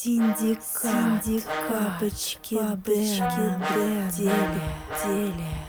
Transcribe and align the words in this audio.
Синдикат, 0.00 1.24
Синдикат, 1.24 1.98
бабочки, 1.98 2.54
бабочки, 2.54 3.42
в 3.58 4.16
деле, 4.16 4.32
деле. 5.04 5.67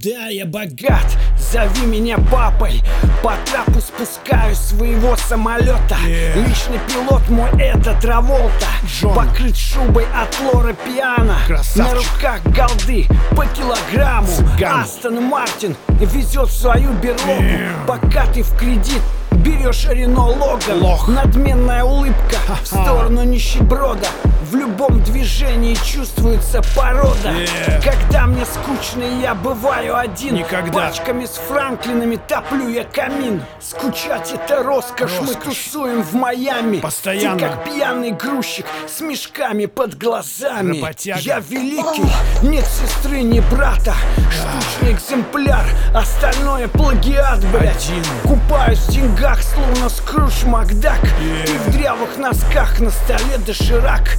Да, 0.00 0.28
я 0.28 0.46
богат, 0.46 1.18
зови 1.36 1.84
меня 1.84 2.16
папой 2.16 2.82
По 3.22 3.34
трапу 3.44 3.78
спускаюсь 3.78 4.56
своего 4.56 5.16
самолета 5.16 5.98
Yeah. 6.06 6.48
Личный 6.48 6.80
пилот 6.88 7.28
мой 7.28 7.50
это 7.60 7.94
Траволта 8.00 8.68
Джон. 8.86 9.14
Покрыт 9.14 9.54
шубой 9.54 10.06
от 10.14 10.34
Лора 10.40 10.72
Пиано 10.72 11.36
Красавчик. 11.46 11.76
На 11.76 11.94
руках 11.94 12.42
голды 12.56 13.06
по 13.36 13.44
килограмму 13.44 14.28
Цыган. 14.28 14.80
Астон 14.80 15.22
Мартин 15.24 15.76
везет 16.00 16.48
в 16.48 16.58
свою 16.58 16.94
берлогу 16.94 17.42
Yeah. 17.42 17.86
Пока 17.86 18.24
ты 18.32 18.42
в 18.42 18.56
кредит 18.56 19.02
берешь 19.42 19.86
Рено 19.88 20.26
Логан 20.26 20.82
Лох. 20.82 21.08
Надменная 21.08 21.84
улыбка 21.84 22.36
в 22.62 22.66
сторону 22.66 23.24
нищеброда 23.24 24.06
В 24.50 24.54
любом 24.54 25.02
движении 25.02 25.74
чувствуется 25.74 26.62
порода 26.76 27.12
Yeah. 27.32 27.82
Когда 27.82 28.26
мне 28.26 28.44
скучно 28.44 29.02
я 29.20 29.34
бываю 29.34 29.96
один 29.96 30.34
Никогда. 30.34 30.72
Пачками 30.72 31.24
с 31.24 31.30
Франклинами 31.48 32.16
топлю 32.28 32.68
я 32.68 32.84
камин 32.84 33.42
Скучать 33.60 34.32
это 34.32 34.62
роскошь, 34.62 35.12
мы 35.20 35.26
Роскошь. 35.28 35.44
тусуем 35.56 36.02
в 36.02 36.14
Майами 36.14 36.78
Постоянно. 36.78 37.38
Ты 37.38 37.46
как 37.46 37.64
пьяный 37.64 38.10
грузчик 38.12 38.66
с 38.86 39.00
мешками 39.00 39.66
под 39.66 39.96
глазами 39.98 40.76
Работяга. 40.80 41.20
Я 41.20 41.38
великий, 41.40 42.12
нет 42.42 42.66
сестры, 42.66 43.22
ни 43.22 43.40
брата 43.40 43.94
Штучный 44.30 44.91
экземпляр, 45.12 45.64
остальное 45.94 46.68
плагиат, 46.68 47.40
блядь. 47.52 47.84
Один. 47.84 48.04
Купаюсь 48.22 48.78
в 48.78 48.92
деньгах, 48.92 49.40
словно 49.42 49.88
Скрудж 49.88 50.44
Макдак. 50.46 51.00
Yeah. 51.02 51.46
Ты 51.46 51.58
в 51.58 51.72
дрявых 51.72 52.16
носках, 52.16 52.80
на 52.80 52.90
столе 52.90 53.38
доширак. 53.46 54.16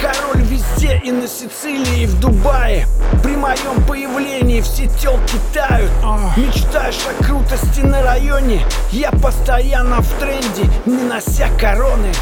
Король 0.00 0.42
везде 0.42 1.00
и 1.02 1.10
на 1.10 1.26
Сицилии, 1.26 2.02
и 2.02 2.06
в 2.06 2.20
Дубае. 2.20 2.86
При 3.22 3.36
моем 3.36 3.82
появлении 3.86 4.60
все 4.60 4.86
телки 5.00 5.38
тают. 5.54 5.90
Ах. 6.04 6.36
Мечтаешь 6.36 7.00
о 7.08 7.24
крутости 7.24 7.80
на 7.80 8.02
районе. 8.02 8.64
Я 8.92 9.10
постоянно 9.12 10.02
в 10.02 10.08
тренде, 10.20 10.70
не 10.84 11.02
нося 11.02 11.48
короны 11.58 12.12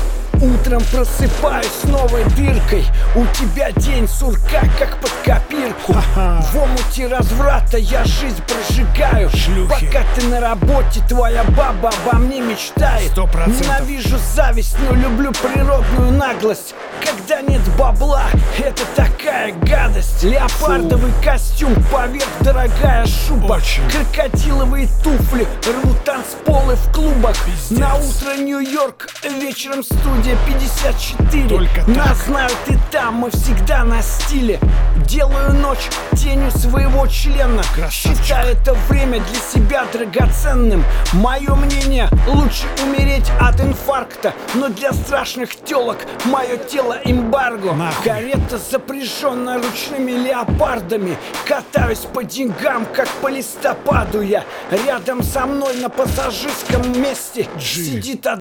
Утром 0.44 0.82
просыпаюсь 0.92 1.70
с 1.82 1.84
новой 1.84 2.22
дыркой 2.36 2.84
У 3.14 3.24
тебя 3.34 3.72
день 3.72 4.06
сурка, 4.06 4.60
как 4.78 5.00
под 5.00 5.10
копирку. 5.24 5.94
В 5.94 6.56
омуте 6.56 7.06
разврата 7.06 7.78
я 7.78 8.04
жизнь 8.04 8.42
прожигаю 8.46 9.30
Шлюхи. 9.30 9.86
Пока 9.86 10.04
ты 10.14 10.26
на 10.26 10.40
работе, 10.40 11.00
твоя 11.08 11.44
баба 11.44 11.90
обо 12.06 12.18
мне 12.18 12.42
мечтает 12.42 13.12
Сто 13.12 13.26
процентов. 13.26 13.62
Ненавижу 13.62 14.18
зависть, 14.34 14.76
но 14.86 14.94
люблю 14.94 15.32
природную 15.32 16.12
наглость. 16.26 16.74
Когда 17.04 17.42
нет 17.42 17.60
бабла, 17.78 18.24
это 18.58 18.82
такая 18.96 19.52
гадость. 19.52 20.22
Леопардовый 20.22 21.12
костюм, 21.22 21.74
поверх 21.92 22.28
дорогая 22.40 23.06
шуба. 23.06 23.54
Очень. 23.54 23.82
Крокодиловые 23.90 24.88
туфли, 25.02 25.46
рвут 25.66 26.02
танцполы 26.04 26.76
в 26.76 26.92
клубах. 26.92 27.36
Пиздец. 27.44 27.78
На 27.78 27.96
утро 27.96 28.36
Нью-Йорк, 28.38 29.08
вечером 29.24 29.82
студия 29.82 30.36
54 30.46 31.48
Только 31.48 31.80
так. 31.84 31.88
Нас 31.88 32.24
знают 32.24 32.56
и 32.68 32.78
там, 32.90 33.16
мы 33.16 33.30
всегда 33.30 33.84
на 33.84 34.00
стиле. 34.00 34.58
Делаю 35.06 35.52
ночь 35.54 35.90
тенью 36.16 36.50
своего 36.52 37.06
члена. 37.06 37.62
Красавчик. 37.74 38.16
Считаю 38.16 38.52
это 38.54 38.72
время 38.88 39.20
для 39.20 39.40
себя 39.52 39.84
драгоценным. 39.92 40.84
Мое 41.12 41.54
мнение, 41.54 42.08
лучше 42.26 42.64
умереть 42.82 43.30
от 43.40 43.60
инфаркта 43.60 44.32
Но 44.54 44.68
для 44.68 44.92
страшных 44.92 45.50
телок 45.64 45.98
мое 46.24 46.56
тело 46.56 46.98
эмбарго 47.04 47.72
Нахуй. 47.72 48.04
Карета 48.04 48.58
запряжена 48.58 49.58
ручными 49.58 50.12
леопардами 50.12 51.16
Катаюсь 51.46 52.06
по 52.12 52.24
деньгам, 52.24 52.86
как 52.94 53.08
по 53.20 53.28
листопаду 53.28 54.20
я 54.20 54.44
Рядом 54.70 55.22
со 55.22 55.46
мной 55.46 55.76
на 55.76 55.88
пассажирском 55.88 57.00
месте 57.00 57.48
Джи. 57.58 57.84
Сидит 57.84 58.26